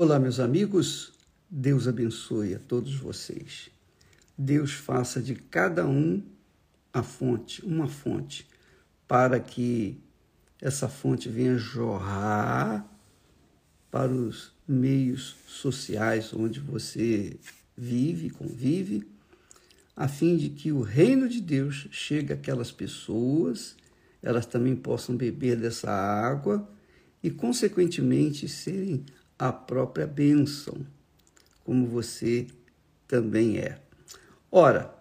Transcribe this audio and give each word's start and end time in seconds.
Olá, 0.00 0.16
meus 0.16 0.38
amigos. 0.38 1.12
Deus 1.50 1.88
abençoe 1.88 2.54
a 2.54 2.58
todos 2.60 2.94
vocês. 2.94 3.68
Deus 4.38 4.70
faça 4.70 5.20
de 5.20 5.34
cada 5.34 5.84
um 5.88 6.22
a 6.92 7.02
fonte, 7.02 7.66
uma 7.66 7.88
fonte, 7.88 8.46
para 9.08 9.40
que 9.40 10.00
essa 10.62 10.88
fonte 10.88 11.28
venha 11.28 11.58
jorrar 11.58 12.88
para 13.90 14.12
os 14.12 14.52
meios 14.68 15.34
sociais 15.48 16.32
onde 16.32 16.60
você 16.60 17.36
vive, 17.76 18.30
convive, 18.30 19.04
a 19.96 20.06
fim 20.06 20.36
de 20.36 20.48
que 20.48 20.70
o 20.70 20.80
reino 20.80 21.28
de 21.28 21.40
Deus 21.40 21.88
chegue 21.90 22.32
àquelas 22.32 22.70
pessoas, 22.70 23.74
elas 24.22 24.46
também 24.46 24.76
possam 24.76 25.16
beber 25.16 25.56
dessa 25.56 25.90
água 25.90 26.70
e, 27.20 27.32
consequentemente, 27.32 28.48
serem 28.48 29.04
a 29.38 29.52
própria 29.52 30.06
bênção, 30.06 30.84
como 31.64 31.86
você 31.86 32.46
também 33.06 33.58
é. 33.58 33.80
Ora, 34.50 34.94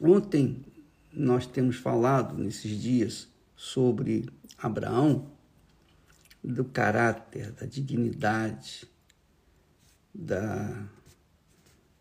ontem 0.00 0.64
nós 1.12 1.46
temos 1.46 1.76
falado 1.76 2.36
nesses 2.36 2.80
dias 2.80 3.28
sobre 3.56 4.28
Abraão, 4.58 5.30
do 6.42 6.64
caráter, 6.64 7.52
da 7.52 7.66
dignidade, 7.66 8.88
da, 10.14 10.88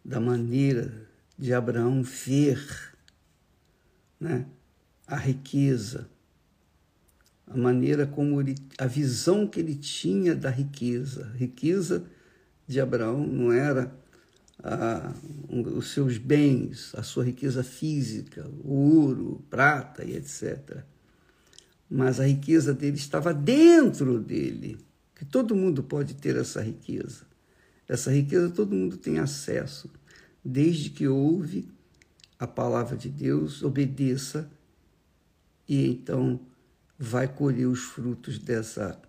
da 0.03 0.19
maneira 0.19 1.07
de 1.37 1.53
Abraão 1.53 2.01
ver 2.03 2.95
né, 4.19 4.45
a 5.05 5.15
riqueza, 5.15 6.09
a 7.49 7.57
maneira 7.57 8.05
como 8.05 8.39
ele, 8.39 8.55
a 8.77 8.85
visão 8.85 9.47
que 9.47 9.59
ele 9.59 9.75
tinha 9.75 10.35
da 10.35 10.49
riqueza. 10.49 11.31
A 11.33 11.37
riqueza 11.37 12.05
de 12.67 12.79
Abraão 12.79 13.25
não 13.25 13.51
era 13.51 13.91
ah, 14.63 15.13
os 15.49 15.91
seus 15.91 16.17
bens, 16.17 16.93
a 16.95 17.01
sua 17.01 17.23
riqueza 17.23 17.63
física, 17.63 18.49
ouro, 18.63 19.43
prata 19.49 20.05
e 20.05 20.15
etc. 20.15 20.83
Mas 21.89 22.19
a 22.19 22.27
riqueza 22.27 22.73
dele 22.73 22.97
estava 22.97 23.33
dentro 23.33 24.19
dele, 24.19 24.77
que 25.15 25.25
todo 25.25 25.55
mundo 25.55 25.81
pode 25.81 26.13
ter 26.13 26.35
essa 26.35 26.61
riqueza. 26.61 27.27
Essa 27.87 28.11
riqueza 28.11 28.51
todo 28.51 28.75
mundo 28.75 28.97
tem 28.97 29.17
acesso, 29.17 29.89
desde 30.45 30.91
que 30.91 31.07
ouve 31.07 31.67
a 32.37 32.45
palavra 32.45 32.95
de 32.95 33.09
Deus, 33.09 33.63
obedeça 33.63 34.49
e 35.67 35.87
então 35.87 36.39
vai 36.99 37.29
colher 37.29 37.65
os 37.65 37.79
frutos 37.79 38.37
dessa 38.37 39.01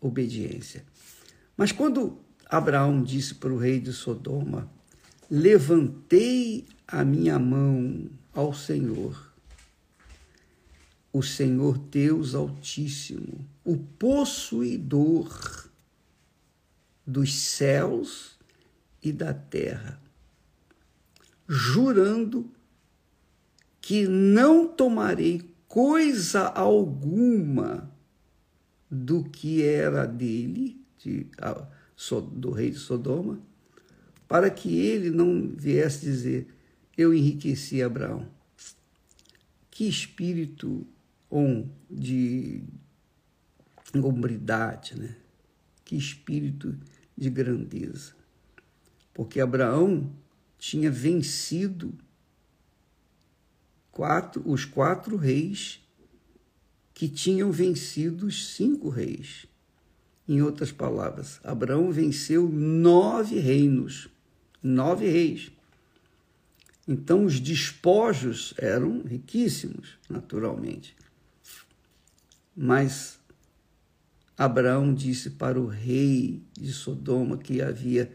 obediência. 0.00 0.84
Mas 1.56 1.72
quando 1.72 2.20
Abraão 2.46 3.02
disse 3.02 3.34
para 3.34 3.52
o 3.52 3.58
rei 3.58 3.80
de 3.80 3.92
Sodoma: 3.92 4.70
Levantei 5.28 6.68
a 6.86 7.04
minha 7.04 7.40
mão 7.40 8.08
ao 8.32 8.54
Senhor, 8.54 9.32
o 11.12 11.20
Senhor 11.20 11.78
Deus 11.78 12.34
Altíssimo, 12.36 13.44
o 13.64 13.76
possuidor 13.76 15.68
dos 17.04 17.34
céus 17.34 18.38
e 19.02 19.10
da 19.10 19.34
terra, 19.34 20.00
jurando 21.48 22.48
que 23.80 24.06
não 24.06 24.68
tomarei 24.68 25.51
coisa 25.72 26.48
alguma 26.48 27.90
do 28.90 29.24
que 29.24 29.62
era 29.62 30.04
dele, 30.04 30.78
de, 30.98 31.26
do 32.34 32.50
rei 32.50 32.72
de 32.72 32.76
Sodoma, 32.76 33.40
para 34.28 34.50
que 34.50 34.78
ele 34.78 35.08
não 35.08 35.48
viesse 35.56 36.04
dizer: 36.04 36.46
Eu 36.94 37.14
enriqueci 37.14 37.82
Abraão. 37.82 38.28
Que 39.70 39.88
espírito 39.88 40.86
de 41.90 42.62
hombridade, 43.94 44.94
né? 44.94 45.16
Que 45.86 45.96
espírito 45.96 46.78
de 47.16 47.30
grandeza. 47.30 48.12
Porque 49.14 49.40
Abraão 49.40 50.12
tinha 50.58 50.90
vencido 50.90 51.94
quatro, 53.92 54.42
os 54.44 54.64
quatro 54.64 55.16
reis 55.16 55.80
que 56.94 57.08
tinham 57.08 57.52
vencido 57.52 58.26
os 58.26 58.54
cinco 58.54 58.88
reis. 58.88 59.46
Em 60.28 60.40
outras 60.40 60.72
palavras, 60.72 61.38
Abraão 61.44 61.92
venceu 61.92 62.48
nove 62.48 63.38
reinos, 63.38 64.08
nove 64.62 65.08
reis. 65.08 65.52
Então, 66.86 67.24
os 67.24 67.38
despojos 67.38 68.54
eram 68.56 69.02
riquíssimos, 69.02 69.98
naturalmente. 70.08 70.96
Mas 72.56 73.20
Abraão 74.36 74.92
disse 74.94 75.30
para 75.30 75.60
o 75.60 75.66
rei 75.66 76.42
de 76.52 76.72
Sodoma 76.72 77.38
que 77.38 77.60
havia 77.60 78.10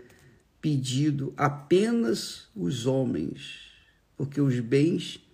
pedido 0.61 1.33
apenas 1.37 2.49
os 2.55 2.85
homens, 2.85 3.71
porque 4.15 4.41
os 4.41 4.59
bens 4.59 5.26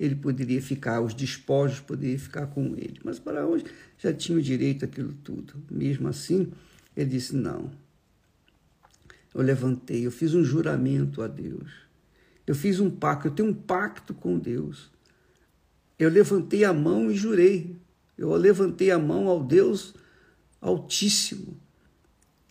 ele 0.00 0.14
poderia 0.14 0.62
ficar, 0.62 1.02
os 1.02 1.12
despojos 1.12 1.78
poderiam 1.78 2.18
ficar 2.18 2.46
com 2.46 2.74
ele. 2.74 2.98
Mas 3.04 3.18
hoje 3.46 3.66
já 3.98 4.10
tinha 4.10 4.38
o 4.38 4.40
direito 4.40 4.82
àquilo 4.82 5.12
tudo. 5.12 5.62
Mesmo 5.70 6.08
assim, 6.08 6.50
ele 6.96 7.10
disse: 7.10 7.36
Não. 7.36 7.70
Eu 9.34 9.42
levantei, 9.42 10.06
eu 10.06 10.10
fiz 10.10 10.34
um 10.34 10.42
juramento 10.42 11.20
a 11.20 11.28
Deus. 11.28 11.70
Eu 12.46 12.54
fiz 12.54 12.80
um 12.80 12.90
pacto, 12.90 13.28
eu 13.28 13.30
tenho 13.32 13.50
um 13.50 13.54
pacto 13.54 14.14
com 14.14 14.38
Deus. 14.38 14.90
Eu 15.98 16.08
levantei 16.08 16.64
a 16.64 16.72
levantei 16.72 17.10
e 17.10 17.14
jurei. 17.14 17.76
Eu 18.16 18.32
levantei 18.32 18.90
a 18.90 18.98
mão 18.98 19.28
ao 19.28 19.44
Deus 19.44 19.94
Altíssimo 20.62 21.60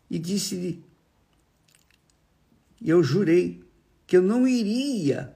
e 0.08 0.20
disse-lhe: 0.20 0.84
Eu 2.80 3.02
jurei 3.02 3.64
que 4.06 4.16
eu 4.16 4.22
não 4.22 4.48
iria 4.48 5.36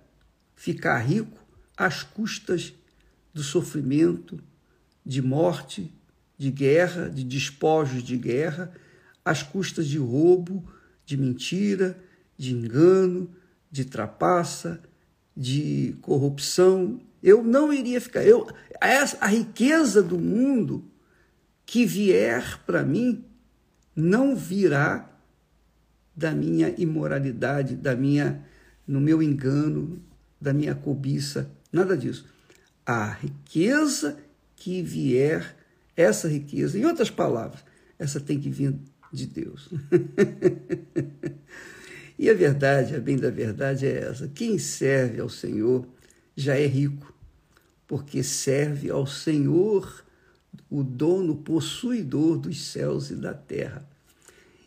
ficar 0.56 1.00
rico 1.00 1.43
às 1.78 2.04
custas 2.04 2.74
do 3.34 3.42
sofrimento, 3.42 4.40
de 5.06 5.22
morte, 5.22 5.92
de 6.38 6.52
guerra, 6.52 7.10
de 7.10 7.24
despojos 7.24 8.04
de 8.04 8.18
guerra, 8.18 8.72
às 9.26 9.42
custas 9.42 9.88
de 9.88 9.98
roubo, 9.98 10.64
de 11.06 11.18
mentira, 11.18 11.98
de 12.38 12.54
engano, 12.54 13.30
de 13.72 13.86
trapaça, 13.86 14.82
de 15.36 15.96
corrupção. 16.02 17.02
Eu 17.22 17.44
não 17.44 17.74
iria 17.74 18.00
ficar. 18.00 18.24
Eu, 18.24 18.48
a 19.20 19.28
riqueza 19.28 20.02
do 20.02 20.20
mundo 20.20 20.84
que 21.66 21.86
vier 21.86 22.60
para 22.66 22.84
mim 22.84 23.24
não 23.96 24.36
virá 24.36 25.10
da 26.16 26.32
minha 26.32 26.74
imoralidade, 26.78 27.76
da 27.76 27.96
minha 27.96 28.46
no 28.86 29.00
meu 29.00 29.24
engano, 29.24 30.02
da 30.40 30.54
minha 30.54 30.76
cobiça 30.76 31.50
Nada 31.74 31.98
disso. 31.98 32.26
A 32.86 33.10
riqueza 33.10 34.20
que 34.56 34.84
vier, 34.84 35.58
essa 35.98 36.28
riqueza, 36.28 36.78
em 36.78 36.86
outras 36.86 37.10
palavras, 37.10 37.64
essa 37.98 38.20
tem 38.20 38.40
que 38.40 38.50
vir 38.50 38.76
de 39.12 39.26
Deus. 39.26 39.70
e 42.18 42.30
a 42.30 42.34
verdade, 42.36 42.96
a 42.96 43.00
bem 43.00 43.18
da 43.18 43.32
verdade 43.32 43.88
é 43.88 44.04
essa: 44.04 44.28
quem 44.28 44.60
serve 44.60 45.20
ao 45.20 45.30
Senhor 45.30 45.88
já 46.36 46.56
é 46.56 46.68
rico, 46.68 47.12
porque 47.88 48.22
serve 48.22 48.92
ao 48.92 49.08
Senhor, 49.08 50.06
o 50.70 50.84
dono 50.84 51.38
possuidor 51.38 52.38
dos 52.38 52.66
céus 52.66 53.10
e 53.10 53.16
da 53.16 53.34
terra. 53.34 53.84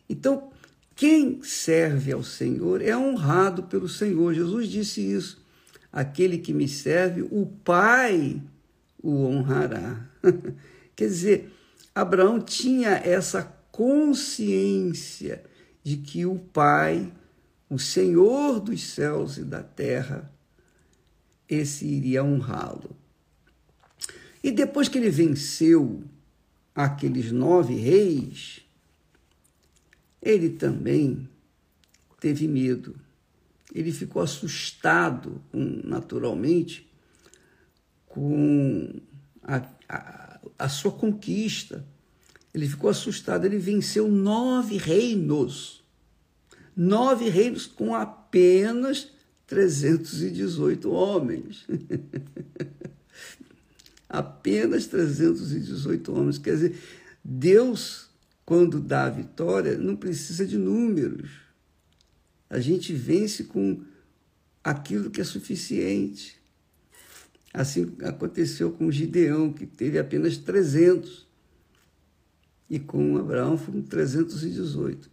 Então, 0.09 0.51
quem 0.97 1.41
serve 1.43 2.11
ao 2.11 2.25
Senhor 2.25 2.83
é 2.83 2.97
honrado 2.97 3.65
pelo 3.65 3.89
Senhor. 3.89 4.35
Jesus 4.35 4.69
disse 4.69 5.01
isso 5.01 5.46
aquele 5.97 6.37
que 6.37 6.53
me 6.53 6.69
serve, 6.69 7.23
o 7.23 7.47
Pai 7.47 8.43
o 9.03 9.25
honrará. 9.25 10.07
Quer 10.95 11.09
dizer, 11.09 11.53
Abraão 11.95 12.39
tinha 12.39 12.91
essa 12.91 13.43
consciência 13.73 15.43
de 15.83 15.97
que 15.97 16.27
o 16.27 16.39
Pai, 16.39 17.11
o 17.71 17.79
Senhor 17.79 18.61
dos 18.61 18.83
céus 18.83 19.39
e 19.39 19.43
da 19.43 19.63
terra, 19.63 20.31
esse 21.49 21.87
iria 21.87 22.23
honrá-lo. 22.23 22.95
E 24.45 24.53
depois 24.53 24.91
que 24.91 24.99
ele 24.99 25.09
venceu 25.09 26.05
aqueles 26.75 27.33
nove 27.33 27.75
reis, 27.75 28.61
ele 30.21 30.51
também 30.51 31.27
teve 32.21 32.47
medo 32.47 33.06
ele 33.77 33.93
ficou 33.93 34.23
assustado, 34.23 35.43
naturalmente, 35.53 36.91
com 38.07 38.91
a, 39.43 39.63
a, 39.87 40.41
a 40.59 40.69
sua 40.71 40.91
conquista. 40.91 41.85
Ele 42.55 42.67
ficou 42.67 42.89
assustado, 42.89 43.45
ele 43.45 43.59
venceu 43.59 44.09
nove 44.09 44.79
reinos. 44.79 45.85
nove 46.75 47.29
reinos 47.29 47.67
com 47.67 47.95
apenas 47.95 49.09
318 49.47 50.91
homens. 50.91 51.67
apenas 54.09 54.87
318 54.87 56.15
homens. 56.15 56.39
Quer 56.39 56.55
dizer, 56.55 56.81
Deus, 57.23 58.09
quando 58.47 58.81
dá 58.81 59.05
a 59.05 59.11
vitória, 59.11 59.77
não 59.77 59.97
precisa 59.97 60.47
de 60.47 60.57
números. 60.57 61.46
A 62.49 62.61
gente 62.61 62.93
vence 62.93 63.45
com 63.45 63.83
aquilo 64.63 65.11
que 65.11 65.21
é 65.21 65.25
suficiente. 65.25 66.41
Assim 67.53 67.97
aconteceu 68.03 68.73
com 68.73 68.91
Gideão, 68.91 69.53
que 69.53 69.67
teve 69.67 69.99
apenas 69.99 70.37
300. 70.37 71.27
E 72.69 72.79
com 72.79 73.17
Abraão 73.17 73.57
foram 73.57 73.83
318. 73.83 75.09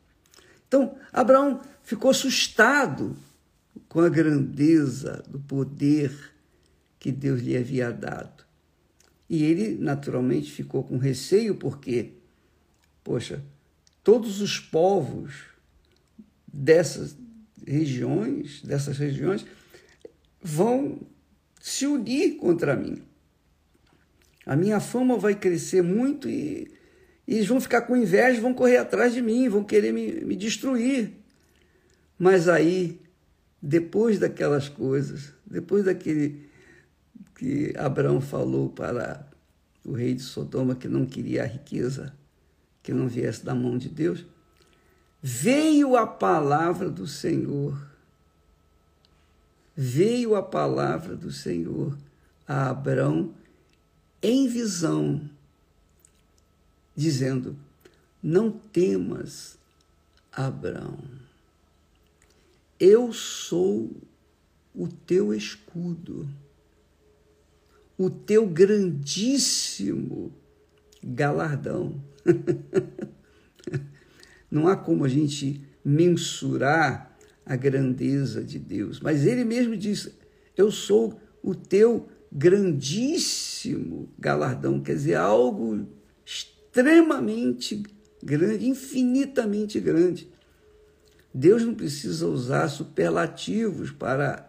Então, 0.68 0.97
Abraão 1.12 1.62
ficou 1.83 2.09
assustado 2.09 3.15
com 3.88 4.00
a 4.00 4.09
grandeza 4.09 5.24
do 5.27 5.39
poder 5.39 6.33
que 7.00 7.12
Deus 7.12 7.41
lhe 7.41 7.56
havia 7.56 7.91
dado. 7.91 8.44
E 9.30 9.44
ele, 9.44 9.77
naturalmente, 9.77 10.51
ficou 10.51 10.83
com 10.83 10.97
receio, 10.97 11.56
porque, 11.56 12.13
poxa, 13.03 13.44
todos 14.03 14.41
os 14.41 14.59
povos 14.59 15.33
dessas 16.47 17.15
regiões, 17.65 18.62
dessas 18.62 18.98
regiões, 18.98 19.45
vão 20.42 21.00
se 21.62 21.86
unir 21.88 22.36
contra 22.38 22.75
mim. 22.75 23.01
A 24.45 24.56
minha 24.56 24.80
fama 24.80 25.18
vai 25.18 25.36
crescer 25.36 25.81
muito 25.81 26.30
e, 26.30 26.71
e 27.27 27.36
eles 27.36 27.48
vão 27.48 27.62
ficar 27.62 27.83
com 27.83 27.95
inveja, 27.95 28.42
vão 28.42 28.54
correr 28.54 28.77
atrás 28.77 29.13
de 29.13 29.21
mim, 29.21 29.48
vão 29.48 29.63
querer 29.63 29.94
me, 29.94 30.25
me 30.25 30.36
destruir. 30.36 31.13
Mas 32.19 32.50
aí, 32.50 33.00
depois 33.62 34.19
daquelas 34.19 34.68
coisas, 34.68 35.33
depois 35.45 35.86
daquele 35.86 36.50
que 37.36 37.74
Abraão 37.77 38.19
falou 38.19 38.69
para 38.69 39.25
o 39.83 39.94
rei 39.94 40.13
de 40.13 40.21
Sodoma 40.21 40.75
que 40.75 40.88
não 40.88 41.06
queria 41.06 41.44
a 41.44 41.48
riqueza 41.48 42.13
que 42.81 42.94
não 42.94 43.07
viesse 43.07 43.45
da 43.45 43.56
mão 43.56 43.77
de 43.77 43.88
Deus, 43.88 44.25
veio 45.24 45.96
a 45.96 46.06
palavra 46.06 46.90
do 46.90 47.08
Senhor. 47.08 47.81
Veio 49.75 50.36
a 50.36 50.44
palavra 50.44 51.16
do 51.16 51.31
Senhor 51.31 51.98
a 52.46 52.70
Abraão 52.70 53.34
em 54.22 54.48
visão, 54.48 55.28
dizendo: 56.96 57.56
Não 58.22 58.52
temas, 58.52 59.58
Abraão, 60.31 61.00
eu 62.80 63.12
sou 63.14 63.90
o 64.76 64.88
teu 64.88 65.34
escudo 65.34 66.30
o 67.98 68.10
teu 68.10 68.48
grandíssimo 68.48 70.31
galardão. 71.04 72.02
Não 74.54 74.68
há 74.68 74.76
como 74.76 75.04
a 75.04 75.10
gente 75.10 75.64
mensurar 75.84 77.18
a 77.44 77.56
grandeza 77.56 78.44
de 78.44 78.60
Deus, 78.60 79.00
mas 79.00 79.26
ele 79.26 79.44
mesmo 79.44 79.76
diz: 79.76 80.16
Eu 80.56 80.70
sou 80.70 81.20
o 81.42 81.56
teu 81.56 82.08
grandíssimo 82.32 84.14
galardão, 84.20 84.80
quer 84.80 84.94
dizer, 84.94 85.16
algo 85.16 85.88
extremamente 86.24 87.82
grande, 88.24 88.70
infinitamente 88.70 89.80
grande. 89.80 90.30
Deus 91.34 91.64
não 91.64 91.74
precisa 91.74 92.28
usar 92.28 92.68
superlativos 92.68 93.90
para 93.90 94.48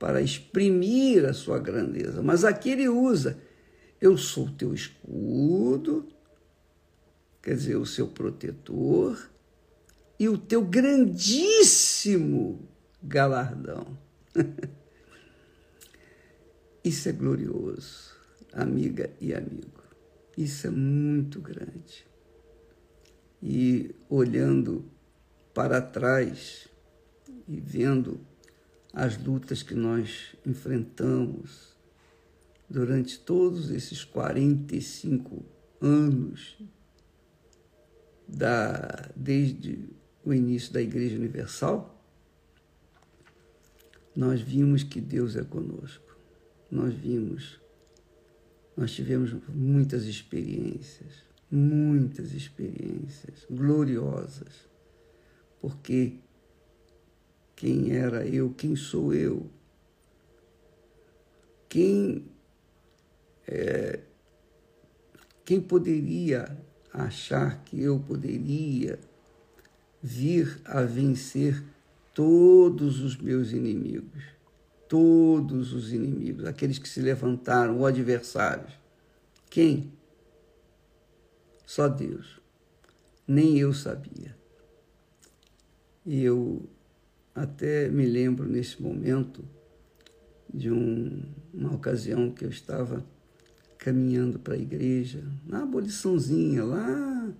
para 0.00 0.20
exprimir 0.20 1.24
a 1.24 1.32
sua 1.32 1.60
grandeza. 1.60 2.20
Mas 2.24 2.44
aqui 2.44 2.70
ele 2.70 2.88
usa: 2.88 3.38
eu 4.00 4.18
sou 4.18 4.50
teu 4.50 4.74
escudo, 4.74 6.08
quer 7.46 7.54
dizer, 7.54 7.76
o 7.76 7.86
seu 7.86 8.08
protetor, 8.08 9.30
e 10.18 10.28
o 10.28 10.36
teu 10.36 10.64
grandíssimo 10.64 12.68
galardão. 13.00 13.96
Isso 16.82 17.08
é 17.08 17.12
glorioso, 17.12 18.16
amiga 18.52 19.10
e 19.20 19.32
amigo. 19.32 19.80
Isso 20.36 20.66
é 20.66 20.70
muito 20.70 21.40
grande. 21.40 22.04
E 23.40 23.94
olhando 24.10 24.84
para 25.54 25.80
trás 25.80 26.66
e 27.46 27.60
vendo 27.60 28.18
as 28.92 29.16
lutas 29.22 29.62
que 29.62 29.74
nós 29.74 30.34
enfrentamos 30.44 31.76
durante 32.68 33.20
todos 33.20 33.70
esses 33.70 34.04
45 34.04 35.44
anos 35.80 36.56
da, 38.26 39.10
desde 39.14 39.88
o 40.24 40.32
início 40.32 40.72
da 40.72 40.82
Igreja 40.82 41.16
Universal, 41.16 41.96
nós 44.14 44.40
vimos 44.40 44.82
que 44.82 45.00
Deus 45.00 45.36
é 45.36 45.44
conosco. 45.44 46.16
Nós 46.70 46.94
vimos, 46.94 47.60
nós 48.76 48.92
tivemos 48.92 49.32
muitas 49.48 50.04
experiências, 50.04 51.24
muitas 51.50 52.32
experiências 52.32 53.46
gloriosas, 53.48 54.68
porque 55.60 56.18
quem 57.54 57.92
era 57.92 58.26
eu? 58.26 58.52
Quem 58.54 58.74
sou 58.74 59.14
eu? 59.14 59.48
Quem, 61.68 62.26
é, 63.46 64.00
quem 65.44 65.60
poderia 65.60 66.65
achar 66.96 67.62
que 67.64 67.80
eu 67.80 68.00
poderia 68.00 68.98
vir 70.02 70.60
a 70.64 70.82
vencer 70.82 71.62
todos 72.14 73.00
os 73.00 73.16
meus 73.16 73.52
inimigos? 73.52 74.24
Todos 74.88 75.72
os 75.72 75.92
inimigos, 75.92 76.44
aqueles 76.44 76.78
que 76.78 76.88
se 76.88 77.00
levantaram, 77.00 77.78
ou 77.78 77.86
adversários. 77.86 78.72
Quem? 79.50 79.92
Só 81.66 81.88
Deus. 81.88 82.40
Nem 83.26 83.58
eu 83.58 83.74
sabia. 83.74 84.36
E 86.04 86.22
eu 86.22 86.62
até 87.34 87.88
me 87.88 88.06
lembro 88.06 88.48
nesse 88.48 88.80
momento 88.80 89.44
de 90.52 90.70
um, 90.70 91.22
uma 91.52 91.74
ocasião 91.74 92.30
que 92.30 92.44
eu 92.44 92.48
estava 92.48 93.04
caminhando 93.86 94.40
para 94.40 94.54
a 94.54 94.58
igreja, 94.58 95.22
na 95.46 95.62
aboliçãozinha, 95.62 96.64
lá 96.64 97.32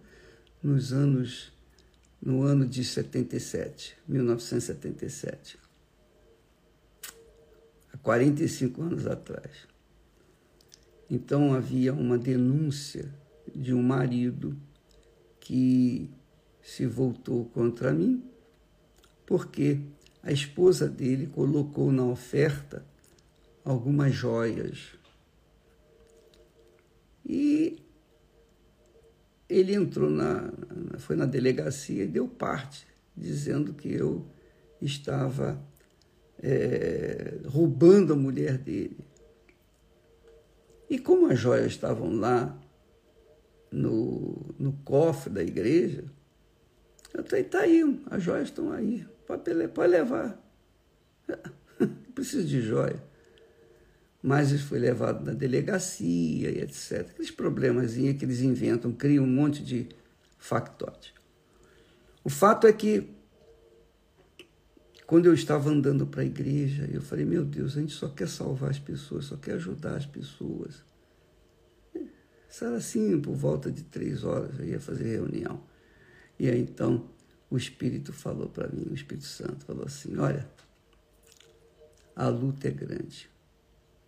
nos 0.63 0.93
anos, 0.93 1.53
no 2.23 2.45
ano 2.45 2.65
de 2.65 2.85
77, 2.85 3.97
1977. 4.07 5.59
Há 7.93 7.99
45 7.99 8.81
anos 8.81 9.09
atrás. 9.09 9.67
Então 11.11 11.53
havia 11.53 11.93
uma 11.93 12.17
denúncia 12.17 13.13
de 13.53 13.75
um 13.75 13.83
marido 13.83 14.57
que 15.41 16.09
se 16.63 16.87
voltou 16.87 17.47
contra 17.47 17.93
mim 17.93 18.23
porque 19.27 19.81
a 20.23 20.31
esposa 20.31 20.89
dele 20.89 21.27
colocou 21.27 21.91
na 21.91 22.05
oferta 22.05 22.87
algumas 23.65 24.15
joias. 24.15 24.97
E 27.29 27.83
ele 29.49 29.75
entrou 29.75 30.09
na, 30.09 30.53
foi 30.99 31.17
na 31.17 31.27
delegacia 31.27 32.05
e 32.05 32.09
deu 32.09 32.29
parte, 32.29 32.87
dizendo 33.17 33.75
que 33.75 33.93
eu 33.93 34.27
estava 34.81 35.61
é, 36.41 37.41
roubando 37.47 38.13
a 38.13 38.17
mulher 38.17 38.59
dele. 38.59 38.99
E 40.89 40.99
como 40.99 41.27
as 41.27 41.39
joias 41.39 41.73
estavam 41.73 42.15
lá 42.15 42.57
no, 43.73 44.55
no 44.59 44.73
cofre 44.85 45.33
da 45.33 45.43
igreja, 45.43 46.05
eu 47.13 47.25
falei, 47.25 47.45
tá 47.45 47.61
aí, 47.61 48.03
as 48.11 48.23
joias 48.23 48.49
estão 48.49 48.71
aí. 48.71 49.07
Pode, 49.27 49.53
levar. 49.53 50.41
Preciso 52.15 52.47
de 52.47 52.61
joia. 52.61 53.03
Mas 54.27 54.51
isso 54.51 54.67
foi 54.67 54.81
levado 54.81 55.25
na 55.25 55.33
delegacia 55.33 56.51
e 56.51 56.61
etc. 56.61 57.11
Aqueles 57.11 57.31
problemas 57.31 57.95
que 57.95 58.25
eles 58.25 58.41
inventam, 58.41 58.91
criam 58.91 59.23
um 59.23 59.29
monte 59.29 59.63
de 59.63 59.89
factote. 60.37 61.15
O 62.25 62.29
fato 62.29 62.67
é 62.67 62.73
que, 62.73 63.09
quando 65.07 65.27
eu 65.27 65.33
estava 65.33 65.71
andando 65.71 66.09
para 66.09 66.23
a 66.23 66.25
igreja, 66.25 66.91
eu 66.93 67.01
falei: 67.01 67.25
meu 67.25 67.45
Deus, 67.45 67.77
a 67.77 67.81
gente 67.81 67.93
só 67.93 68.09
quer 68.09 68.29
salvar 68.29 68.71
as 68.71 68.81
pessoas, 68.81 69.27
só 69.27 69.37
quer 69.37 69.53
ajudar 69.53 69.95
as 69.95 70.07
pessoas. 70.07 70.83
Isso 72.51 72.65
era 72.65 72.79
assim, 72.79 73.21
por 73.21 73.37
volta 73.37 73.71
de 73.71 73.85
três 73.85 74.25
horas, 74.25 74.59
eu 74.59 74.65
ia 74.65 74.81
fazer 74.81 75.05
reunião. 75.05 75.63
E 76.37 76.51
aí 76.51 76.61
então 76.61 77.09
o 77.49 77.57
Espírito 77.57 78.13
falou 78.13 78.49
para 78.49 78.67
mim, 78.67 78.89
o 78.91 78.95
Espírito 78.95 79.27
Santo 79.27 79.65
falou 79.65 79.85
assim: 79.85 80.19
Olha, 80.19 80.51
a 82.17 82.27
luta 82.27 82.67
é 82.67 82.73
grande, 82.73 83.31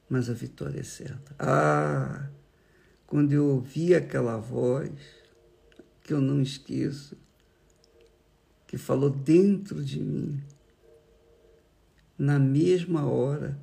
mas 0.09 0.31
a 0.31 0.33
vitória 0.33 0.81
é 0.81 0.85
certa. 0.85 1.35
Ah, 1.39 2.29
quando 3.07 3.33
eu 3.33 3.47
ouvi 3.47 3.95
aquela 3.95 4.37
voz, 4.37 4.91
que 6.03 6.13
eu 6.13 6.21
não 6.21 6.41
esqueço, 6.41 7.17
que 8.67 8.79
falou 8.79 9.11
dentro 9.11 9.85
de 9.85 10.01
mim, 10.01 10.43
na 12.19 12.39
mesma 12.39 13.07
hora 13.07 13.59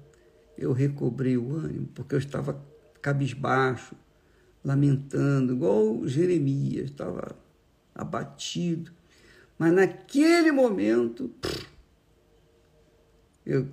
eu 0.58 0.72
recobrei 0.72 1.38
o 1.38 1.56
ânimo, 1.56 1.88
porque 1.94 2.16
eu 2.16 2.20
estava 2.20 2.60
cabisbaixo, 3.02 3.96
lamentando, 4.64 5.54
igual 5.54 6.08
Jeremias, 6.08 6.86
estava 6.86 7.36
abatido. 7.94 8.92
Mas 9.58 9.74
naquele 9.74 10.52
momento, 10.52 11.32
eu, 13.46 13.68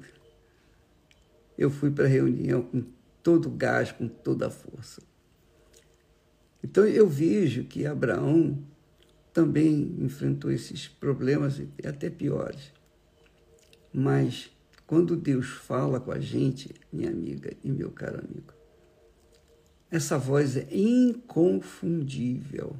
eu 1.62 1.71
fui 1.71 1.90
para 1.90 2.04
a 2.04 2.09
reunião 2.09 2.62
com 2.62 2.85
todo 3.23 3.47
o 3.47 3.50
gás, 3.50 3.90
com 3.92 4.07
toda 4.09 4.49
a 4.49 4.50
força. 4.50 5.00
Então 6.62 6.87
eu 6.87 7.09
vejo 7.09 7.64
que 7.64 7.87
Abraão 7.87 8.62
também 9.33 9.97
enfrentou 10.00 10.50
esses 10.50 10.87
problemas, 10.88 11.62
até 11.85 12.11
piores. 12.11 12.71
Mas 13.92 14.50
quando 14.87 15.16
Deus 15.16 15.49
fala 15.49 15.99
com 16.00 16.12
a 16.12 16.19
gente, 16.19 16.75
minha 16.92 17.11
amiga 17.11 17.52
e 17.62 17.71
meu 17.71 17.90
caro 17.90 18.19
amigo, 18.19 18.52
essa 19.90 20.19
voz 20.19 20.57
é 20.57 20.66
inconfundível. 20.71 22.76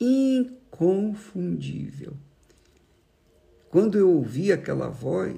Inconfundível. 0.00 2.16
Quando 3.68 3.98
eu 3.98 4.08
ouvi 4.10 4.50
aquela 4.52 4.88
voz, 4.88 5.36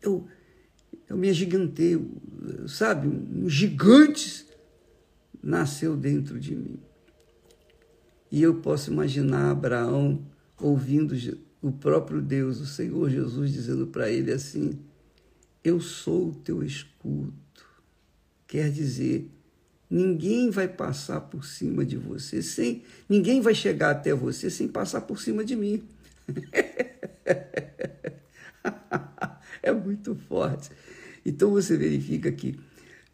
eu, 0.00 0.26
eu 1.12 1.18
me 1.18 1.28
agigantei, 1.28 2.02
sabe? 2.66 3.06
Um 3.06 3.46
gigante 3.46 4.46
nasceu 5.42 5.94
dentro 5.94 6.40
de 6.40 6.56
mim. 6.56 6.80
E 8.30 8.42
eu 8.42 8.54
posso 8.54 8.90
imaginar 8.90 9.50
Abraão 9.50 10.24
ouvindo 10.58 11.14
o 11.60 11.70
próprio 11.70 12.22
Deus, 12.22 12.60
o 12.60 12.66
Senhor 12.66 13.10
Jesus, 13.10 13.52
dizendo 13.52 13.88
para 13.88 14.10
ele 14.10 14.32
assim: 14.32 14.78
Eu 15.62 15.82
sou 15.82 16.30
o 16.30 16.34
teu 16.34 16.62
escudo. 16.62 17.34
Quer 18.46 18.70
dizer, 18.70 19.30
ninguém 19.90 20.48
vai 20.48 20.66
passar 20.66 21.20
por 21.20 21.44
cima 21.44 21.84
de 21.84 21.98
você, 21.98 22.42
sem, 22.42 22.84
ninguém 23.06 23.42
vai 23.42 23.54
chegar 23.54 23.90
até 23.90 24.14
você 24.14 24.48
sem 24.48 24.66
passar 24.66 25.02
por 25.02 25.20
cima 25.20 25.44
de 25.44 25.56
mim. 25.56 25.82
é 29.62 29.72
muito 29.72 30.14
forte. 30.14 30.70
Então 31.24 31.50
você 31.50 31.76
verifica 31.76 32.30
que, 32.32 32.58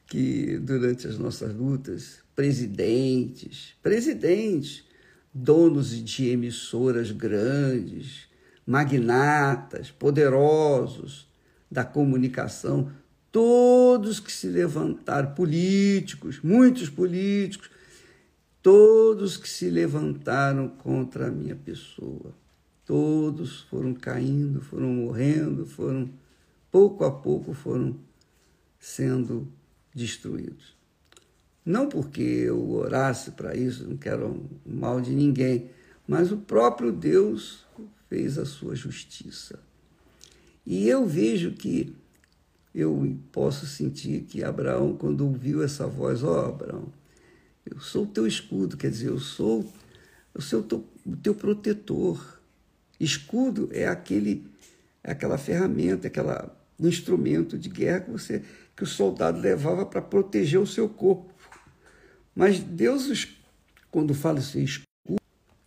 que 0.07 0.59
durante 0.59 1.07
as 1.07 1.19
nossas 1.19 1.55
lutas, 1.55 2.21
presidentes, 2.35 3.75
presidentes, 3.83 4.85
donos 5.33 5.91
de 6.03 6.29
emissoras 6.29 7.11
grandes, 7.11 8.29
magnatas, 8.67 9.91
poderosos 9.91 11.29
da 11.71 11.85
comunicação, 11.85 12.91
todos 13.31 14.21
que 14.21 14.33
se 14.33 14.49
levantaram, 14.49 15.35
políticos, 15.35 16.41
muitos 16.43 16.89
políticos, 16.89 17.71
todos 18.63 19.37
que 19.37 19.49
se 19.49 19.71
levantaram 19.71 20.69
contra 20.69 21.29
a 21.29 21.31
minha 21.31 21.57
pessoa. 21.57 22.35
Todos 22.85 23.63
foram 23.63 23.95
caindo, 23.95 24.61
foram 24.61 24.89
morrendo, 24.89 25.67
foram, 25.67 26.11
pouco 26.71 27.05
a 27.05 27.11
pouco, 27.11 27.53
foram 27.55 27.99
sendo 28.79 29.51
destruídos. 29.95 30.77
Não 31.65 31.89
porque 31.89 32.23
eu 32.23 32.71
orasse 32.71 33.33
para 33.33 33.55
isso, 33.55 33.87
não 33.87 33.97
quero 33.97 34.49
mal 34.65 35.01
de 35.01 35.11
ninguém, 35.11 35.71
mas 36.07 36.33
o 36.33 36.39
próprio 36.39 36.91
Deus 36.91 37.67
fez 38.09 38.39
a 38.39 38.47
sua 38.47 38.75
justiça. 38.75 39.59
E 40.65 40.89
eu 40.89 41.07
vejo 41.07 41.53
que 41.53 41.95
eu 42.75 43.19
posso 43.33 43.67
sentir 43.67 44.23
que 44.23 44.43
Abraão, 44.45 44.97
quando 44.97 45.27
ouviu 45.27 45.63
essa 45.63 45.87
voz, 45.87 46.23
ó 46.23 46.47
oh, 46.47 46.49
Abraão, 46.49 46.93
eu 47.67 47.81
sou 47.81 48.05
o 48.05 48.07
teu 48.07 48.27
escudo, 48.27 48.77
quer 48.77 48.91
dizer, 48.91 49.09
eu 49.09 49.19
sou, 49.19 49.71
o 50.35 50.63
teu, 50.63 50.85
o 51.05 51.17
teu 51.17 51.35
protetor. 51.35 52.41
Escudo 52.99 53.69
é 53.73 53.87
aquele, 53.87 54.47
é 55.03 55.13
aquela 55.13 55.37
ferramenta, 55.37 56.07
aquela 56.07 56.58
um 56.79 56.87
instrumento 56.87 57.59
de 57.59 57.69
guerra 57.69 58.01
que 58.01 58.11
você 58.11 58.43
que 58.77 58.85
o 58.85 58.87
soldado 58.87 59.41
levava 59.41 59.85
para 59.85 60.01
proteger 60.01 60.61
o 60.61 60.67
seu 60.67 60.89
corpo. 60.89 61.35
Mas 62.33 62.61
Deus, 62.61 63.37
quando 63.91 64.15
fala 64.15 64.39
esse 64.39 64.63
escudo, 64.63 65.21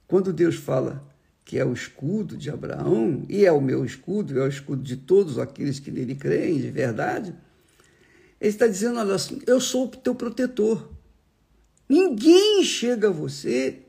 quando 0.08 0.32
Deus 0.32 0.56
fala 0.56 1.06
que 1.44 1.60
é 1.60 1.66
o 1.66 1.74
escudo 1.74 2.38
de 2.38 2.50
Abraão, 2.50 3.26
e 3.28 3.46
é 3.46 3.52
o 3.52 3.60
meu 3.60 3.84
escudo, 3.84 4.40
é 4.40 4.44
o 4.44 4.48
escudo 4.48 4.82
de 4.82 4.96
todos 4.96 5.38
aqueles 5.38 5.80
que 5.80 5.92
nele 5.92 6.16
creem 6.16 6.62
de 6.62 6.72
verdade. 6.72 7.36
Ele 8.40 8.50
está 8.50 8.68
dizendo: 8.68 9.00
olha 9.00 9.16
assim, 9.16 9.42
eu 9.46 9.60
sou 9.60 9.88
o 9.88 9.90
teu 9.90 10.16
protetor. 10.16 10.90
Ninguém 11.90 12.64
chega 12.64 13.10
a 13.10 13.12
você 13.12 13.82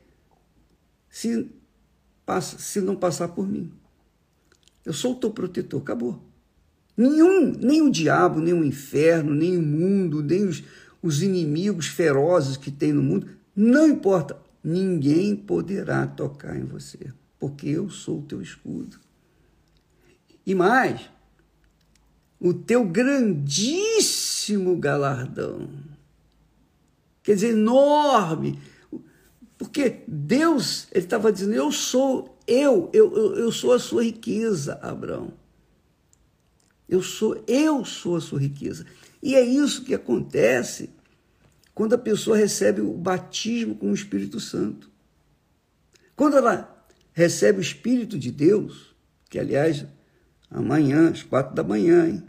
se, 1.09 1.49
passa, 2.25 2.57
se 2.57 2.81
não 2.81 2.97
passar 2.97 3.29
por 3.29 3.47
mim. 3.47 3.71
Eu 4.83 4.91
sou 4.91 5.13
o 5.13 5.15
teu 5.15 5.31
protetor, 5.31 5.81
acabou. 5.81 6.32
Nenhum, 6.95 7.51
nem 7.59 7.81
o 7.81 7.91
diabo, 7.91 8.39
nem 8.39 8.53
o 8.53 8.63
inferno, 8.63 9.33
nem 9.33 9.57
o 9.57 9.61
mundo, 9.61 10.21
nem 10.21 10.45
os, 10.45 10.63
os 11.01 11.23
inimigos 11.23 11.87
ferozes 11.87 12.57
que 12.57 12.71
tem 12.71 12.93
no 12.93 13.01
mundo, 13.01 13.27
não 13.55 13.87
importa, 13.87 14.37
ninguém 14.63 15.35
poderá 15.35 16.05
tocar 16.05 16.57
em 16.57 16.65
você 16.65 17.11
porque 17.43 17.67
eu 17.67 17.89
sou 17.89 18.19
o 18.19 18.21
teu 18.21 18.41
escudo. 18.41 18.97
E 20.45 20.55
mais, 20.55 21.09
o 22.39 22.53
teu 22.53 22.85
grandíssimo 22.85 24.77
galardão. 24.77 25.69
Quer 27.21 27.35
dizer, 27.35 27.49
enorme. 27.49 28.57
Porque 29.57 30.03
Deus, 30.07 30.87
ele 30.93 31.03
estava 31.03 31.33
dizendo, 31.33 31.53
eu 31.53 31.69
sou, 31.69 32.37
eu, 32.47 32.89
eu, 32.93 33.35
eu 33.35 33.51
sou 33.51 33.73
a 33.73 33.79
sua 33.79 34.05
riqueza, 34.05 34.79
Abraão. 34.81 35.33
Eu 36.87 37.01
sou, 37.01 37.43
eu 37.47 37.83
sou 37.85 38.15
a 38.15 38.21
sua 38.21 38.39
riqueza. 38.39 38.85
E 39.21 39.35
é 39.35 39.43
isso 39.43 39.83
que 39.83 39.93
acontece 39.93 40.89
quando 41.73 41.93
a 41.93 41.97
pessoa 41.97 42.37
recebe 42.37 42.81
o 42.81 42.93
batismo 42.93 43.75
com 43.75 43.89
o 43.89 43.93
Espírito 43.93 44.39
Santo. 44.39 44.89
Quando 46.15 46.37
ela 46.37 46.85
recebe 47.13 47.59
o 47.59 47.61
Espírito 47.61 48.19
de 48.19 48.31
Deus, 48.31 48.95
que 49.29 49.39
aliás, 49.39 49.85
amanhã, 50.49 51.09
às 51.09 51.23
quatro 51.23 51.55
da 51.55 51.63
manhã, 51.63 52.07
hein? 52.07 52.23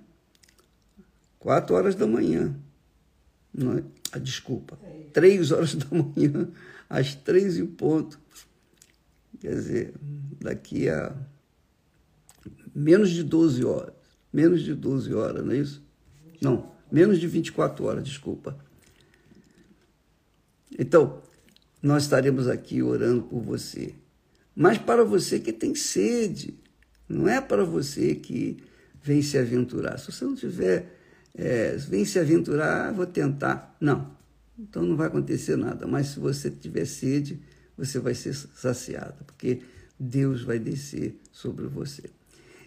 Quatro 1.39 1.75
horas 1.75 1.95
da 1.95 2.07
manhã. 2.07 2.55
Não 3.53 3.79
é? 3.79 3.85
ah, 4.15 4.19
desculpa, 4.19 4.79
três 5.13 5.51
horas 5.51 5.75
da 5.75 5.87
manhã, 5.91 6.49
às 6.89 7.15
três 7.15 7.59
e 7.59 7.65
ponto. 7.65 8.19
Quer 9.41 9.55
dizer, 9.55 9.95
daqui 10.41 10.89
a 10.89 11.15
menos 12.75 13.11
de 13.11 13.23
12 13.23 13.65
horas. 13.65 13.95
Menos 14.35 14.63
de 14.63 14.75
12 14.75 15.15
horas, 15.15 15.45
não 15.45 15.53
é 15.53 15.59
isso? 15.59 15.83
Não, 16.43 16.73
menos 16.91 17.21
de 17.21 17.27
24 17.27 17.85
horas, 17.85 18.05
desculpa. 18.05 18.59
Então, 20.79 21.23
nós 21.81 22.03
estaremos 22.03 22.49
aqui 22.49 22.83
orando 22.83 23.23
por 23.23 23.41
você 23.41 23.95
mas 24.55 24.79
para 24.79 25.05
você 25.05 25.41
que 25.41 25.53
tem 25.53 25.75
sede. 25.75 26.55
Não 27.09 27.29
é 27.29 27.41
para 27.41 27.65
você 27.65 28.15
que 28.15 28.59
vem 29.03 29.21
se 29.21 29.37
aventurar. 29.37 29.99
Se 29.99 30.13
você 30.13 30.25
não 30.25 30.35
tiver, 30.35 30.97
é, 31.35 31.77
vem 31.77 32.05
se 32.05 32.19
aventurar, 32.19 32.93
vou 32.93 33.07
tentar. 33.07 33.77
Não, 33.81 34.17
então 34.59 34.83
não 34.83 34.97
vai 34.97 35.09
acontecer 35.09 35.57
nada. 35.57 35.87
Mas 35.87 36.09
se 36.09 36.21
você 36.21 36.51
tiver 36.51 36.85
sede, 36.85 37.41
você 37.77 37.99
vai 37.99 38.15
ser 38.15 38.35
saciado, 38.35 39.25
porque 39.25 39.63
Deus 39.99 40.43
vai 40.43 40.59
descer 40.59 41.21
sobre 41.33 41.67
você. 41.67 42.05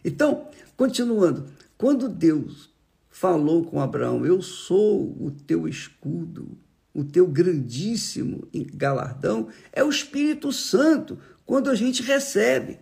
Então, 0.07 0.47
continuando, 0.77 1.47
quando 1.77 2.07
Deus 2.07 2.69
falou 3.09 3.65
com 3.65 3.81
Abraão, 3.81 4.25
eu 4.25 4.41
sou 4.41 5.01
o 5.21 5.29
teu 5.45 5.67
escudo, 5.67 6.57
o 6.93 7.03
teu 7.03 7.27
grandíssimo 7.27 8.47
galardão, 8.73 9.49
é 9.73 9.83
o 9.83 9.89
Espírito 9.89 10.53
Santo, 10.53 11.19
quando 11.45 11.69
a 11.69 11.75
gente 11.75 12.01
recebe. 12.01 12.79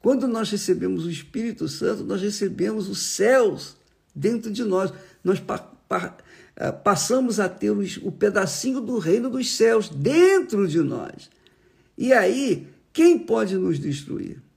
Quando 0.00 0.26
nós 0.26 0.50
recebemos 0.50 1.04
o 1.04 1.10
Espírito 1.10 1.68
Santo, 1.68 2.02
nós 2.02 2.22
recebemos 2.22 2.88
os 2.88 2.98
céus 2.98 3.76
dentro 4.14 4.50
de 4.50 4.64
nós. 4.64 4.90
Nós 5.22 5.38
pa 5.40 5.58
pa 5.58 6.16
eh, 6.56 6.72
passamos 6.72 7.38
a 7.38 7.48
ter 7.48 7.72
o 7.72 8.12
pedacinho 8.12 8.80
do 8.80 8.98
reino 8.98 9.28
dos 9.28 9.50
céus 9.50 9.90
dentro 9.90 10.66
de 10.66 10.80
nós. 10.80 11.28
E 11.96 12.10
aí, 12.14 12.68
quem 12.90 13.18
pode 13.18 13.54
nos 13.56 13.78
destruir? 13.78 14.47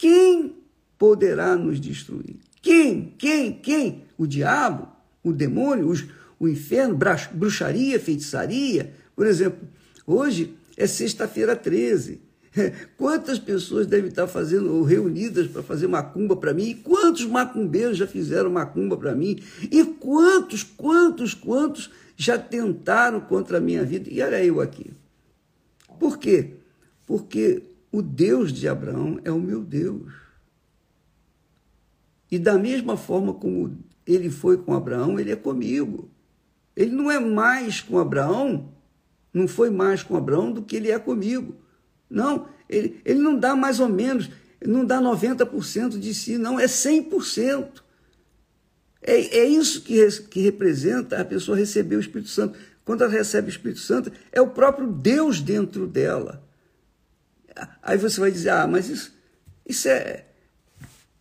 Quem 0.00 0.56
poderá 0.98 1.54
nos 1.56 1.78
destruir? 1.78 2.36
Quem? 2.62 3.14
Quem? 3.18 3.52
Quem? 3.52 4.04
O 4.16 4.26
diabo? 4.26 4.88
O 5.22 5.30
demônio? 5.30 5.88
Os, 5.88 6.06
o 6.38 6.48
inferno? 6.48 6.98
Bruxaria? 7.34 8.00
Feitiçaria? 8.00 8.94
Por 9.14 9.26
exemplo, 9.26 9.68
hoje 10.06 10.54
é 10.74 10.86
sexta-feira 10.86 11.54
13. 11.54 12.18
Quantas 12.96 13.38
pessoas 13.38 13.86
devem 13.86 14.08
estar 14.08 14.26
fazendo 14.26 14.82
reunidas 14.84 15.46
para 15.48 15.62
fazer 15.62 15.86
macumba 15.86 16.34
para 16.34 16.54
mim? 16.54 16.70
E 16.70 16.74
quantos 16.76 17.26
macumbeiros 17.26 17.98
já 17.98 18.06
fizeram 18.06 18.48
macumba 18.48 18.96
para 18.96 19.14
mim? 19.14 19.38
E 19.70 19.84
quantos, 19.84 20.62
quantos, 20.62 21.34
quantos 21.34 21.90
já 22.16 22.38
tentaram 22.38 23.20
contra 23.20 23.58
a 23.58 23.60
minha 23.60 23.84
vida? 23.84 24.08
E 24.10 24.22
olha 24.22 24.42
eu 24.42 24.62
aqui. 24.62 24.90
Por 25.98 26.16
quê? 26.16 26.54
Porque 27.06 27.69
o 27.92 28.00
Deus 28.02 28.52
de 28.52 28.68
Abraão 28.68 29.20
é 29.24 29.32
o 29.32 29.40
meu 29.40 29.62
Deus. 29.62 30.12
E 32.30 32.38
da 32.38 32.56
mesma 32.56 32.96
forma 32.96 33.34
como 33.34 33.76
ele 34.06 34.30
foi 34.30 34.56
com 34.56 34.74
Abraão, 34.74 35.18
ele 35.18 35.32
é 35.32 35.36
comigo. 35.36 36.08
Ele 36.76 36.92
não 36.92 37.10
é 37.10 37.18
mais 37.18 37.80
com 37.80 37.98
Abraão, 37.98 38.72
não 39.34 39.48
foi 39.48 39.70
mais 39.70 40.02
com 40.02 40.16
Abraão 40.16 40.52
do 40.52 40.62
que 40.62 40.76
ele 40.76 40.90
é 40.90 40.98
comigo. 40.98 41.56
Não, 42.08 42.48
ele, 42.68 43.00
ele 43.04 43.18
não 43.20 43.36
dá 43.38 43.56
mais 43.56 43.80
ou 43.80 43.88
menos, 43.88 44.30
não 44.64 44.84
dá 44.84 45.00
90% 45.00 45.98
de 45.98 46.14
si, 46.14 46.38
não, 46.38 46.58
é 46.58 46.66
100%. 46.66 47.82
É, 49.02 49.38
é 49.38 49.44
isso 49.44 49.82
que, 49.82 50.08
que 50.22 50.40
representa 50.40 51.20
a 51.20 51.24
pessoa 51.24 51.56
receber 51.56 51.96
o 51.96 52.00
Espírito 52.00 52.30
Santo. 52.30 52.58
Quando 52.84 53.02
ela 53.02 53.12
recebe 53.12 53.48
o 53.48 53.50
Espírito 53.50 53.80
Santo, 53.80 54.12
é 54.30 54.40
o 54.40 54.50
próprio 54.50 54.86
Deus 54.86 55.40
dentro 55.40 55.86
dela. 55.86 56.42
Aí 57.82 57.98
você 57.98 58.20
vai 58.20 58.30
dizer, 58.30 58.50
ah, 58.50 58.66
mas 58.66 58.88
isso, 58.88 59.14
isso 59.66 59.88
é, 59.88 60.24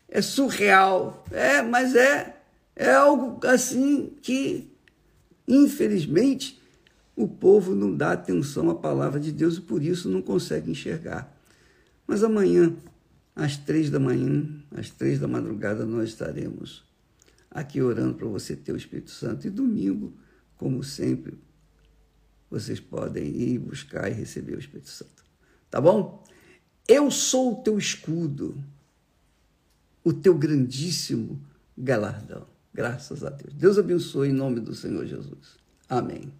é 0.08 0.22
surreal. 0.22 1.26
É, 1.32 1.62
mas 1.62 1.96
é, 1.96 2.38
é 2.76 2.94
algo 2.94 3.46
assim 3.46 4.14
que, 4.22 4.72
infelizmente, 5.48 6.62
o 7.16 7.28
povo 7.28 7.76
não 7.76 7.96
dá 7.96 8.14
atenção 8.14 8.70
à 8.70 8.76
palavra 8.76 9.20
de 9.20 9.32
Deus 9.32 9.58
e 9.58 9.62
por 9.62 9.84
isso 9.84 10.10
não 10.10 10.22
consegue 10.22 10.72
enxergar. 10.72 11.36
Mas 12.08 12.24
amanhã, 12.24 12.74
às 13.36 13.58
três 13.58 13.90
da 13.90 14.00
manhã, 14.00 14.48
às 14.72 14.90
três 14.90 15.20
da 15.20 15.28
madrugada, 15.28 15.86
nós 15.86 16.10
estaremos 16.10 16.84
aqui 17.52 17.82
orando 17.82 18.16
para 18.16 18.28
você 18.28 18.56
ter 18.56 18.72
o 18.72 18.78
Espírito 18.78 19.12
Santo. 19.12 19.46
E 19.48 19.50
domingo, 19.50 20.14
como 20.58 20.84
sempre, 20.84 21.38
vocês 22.50 22.80
podem 22.80 23.26
ir 23.26 23.60
buscar 23.60 24.10
e 24.10 24.14
receber 24.14 24.56
o 24.56 24.60
Espírito 24.60 24.90
Santo. 24.90 25.19
Tá 25.70 25.80
bom? 25.80 26.24
Eu 26.88 27.12
sou 27.12 27.54
o 27.54 27.64
teu 27.64 27.78
escudo, 27.78 28.58
o 30.04 30.12
teu 30.12 30.36
grandíssimo 30.36 31.40
galardão. 31.78 32.48
Graças 32.74 33.24
a 33.24 33.30
Deus. 33.30 33.54
Deus 33.54 33.78
abençoe 33.78 34.30
em 34.30 34.34
nome 34.34 34.60
do 34.60 34.74
Senhor 34.74 35.06
Jesus. 35.06 35.58
Amém. 35.88 36.32